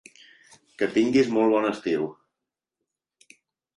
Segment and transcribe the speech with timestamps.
[0.81, 2.07] Que tinguis molt bon estiu!